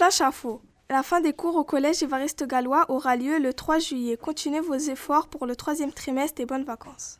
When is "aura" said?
2.88-3.16